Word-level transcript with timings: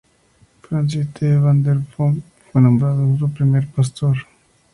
Francis 0.63 1.13
T. 1.13 1.37
Van 1.39 1.61
der 1.63 1.79
Bom 1.95 2.19
fue 2.51 2.59
nombrado 2.59 3.15
su 3.19 3.31
primer 3.31 3.67
pastor. 3.67 4.17